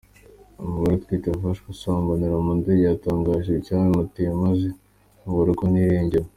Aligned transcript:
Umugore 0.61 0.91
utwite 0.93 1.27
wafashwe 1.29 1.67
asambanira 1.75 2.35
mu 2.45 2.51
ndege 2.59 2.83
yatangaje 2.85 3.49
icyabimuteye 3.55 4.29
maze 4.43 4.67
aburirwa 5.27 5.65
n’irengero. 5.69 6.27